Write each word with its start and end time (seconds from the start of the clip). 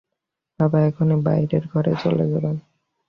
বাবা 0.59 0.77
এখুনি 0.81 1.15
বাইরের 1.23 1.63
ঘরে 1.67 1.93
চলে 2.03 2.25
যাবেন। 2.31 2.55